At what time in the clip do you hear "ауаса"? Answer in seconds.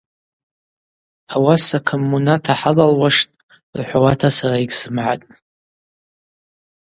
1.33-1.79